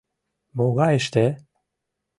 Могайыште? 0.57 1.25